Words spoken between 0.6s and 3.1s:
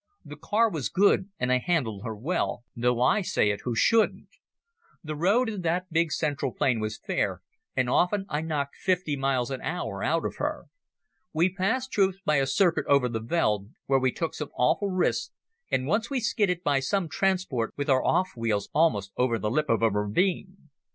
was good, and I handled her well, though